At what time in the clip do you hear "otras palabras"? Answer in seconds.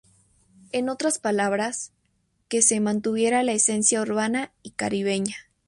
0.89-1.91